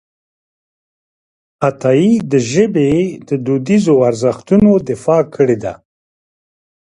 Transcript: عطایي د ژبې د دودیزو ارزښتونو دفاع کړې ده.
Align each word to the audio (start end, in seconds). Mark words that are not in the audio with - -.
عطایي 1.67 2.11
د 2.31 2.33
ژبې 2.51 2.91
د 3.27 3.29
دودیزو 3.45 3.95
ارزښتونو 4.09 4.71
دفاع 4.89 5.21
کړې 5.35 5.57
ده. 5.63 5.73